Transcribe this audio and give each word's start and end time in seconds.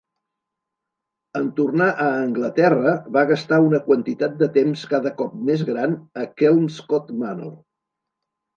En 1.39 1.49
tornar 1.59 1.89
a 2.05 2.07
Anglaterra, 2.21 2.95
va 3.19 3.23
gastar 3.33 3.61
una 3.67 3.81
quantitat 3.91 4.41
de 4.41 4.49
temps 4.57 4.87
cada 4.97 5.15
cop 5.23 5.39
més 5.53 5.67
gran 5.71 5.97
a 6.25 6.27
Kelmscott 6.43 7.17
Manor. 7.25 7.57